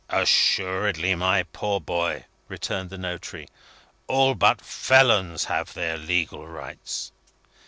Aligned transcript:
"Assuredly, 0.09 1.13
my 1.13 1.43
poor 1.43 1.79
boy," 1.79 2.25
returned 2.47 2.89
the 2.89 2.97
notary. 2.97 3.47
"All 4.07 4.33
but 4.33 4.59
felons 4.59 5.43
have 5.45 5.75
their 5.75 5.95
legal 5.95 6.47
rights." 6.47 7.11